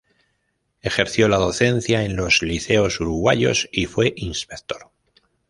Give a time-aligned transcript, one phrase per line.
[0.81, 4.89] Ejerció la docencia en los liceos uruguayos y fue inspector.